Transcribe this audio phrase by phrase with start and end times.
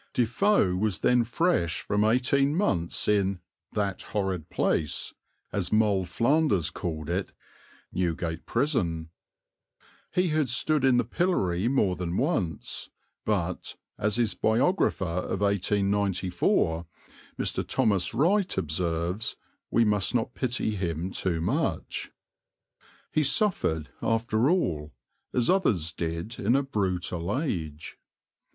[0.13, 3.39] Defoe was then fresh from eighteen months in
[3.73, 5.13] "that horrid place,"
[5.51, 7.33] as Moll Flanders called it,
[7.93, 9.11] Newgate Prison.
[10.11, 12.89] He had stood in the pillory more than once,
[13.25, 16.87] but, as his biographer of 1894,
[17.37, 17.63] Mr.
[17.67, 19.35] Thomas Wright, observes,
[19.69, 22.11] we must not pity him too much.
[23.11, 24.93] He suffered, after all,
[25.31, 27.99] as others did in a brutal age.